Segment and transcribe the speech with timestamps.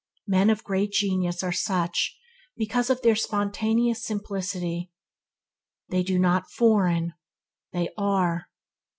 [0.25, 2.17] Men of great genius are such
[2.57, 4.91] because of their spontaneous simplicity.
[5.89, 7.13] They do not foreign;
[7.71, 8.47] they are.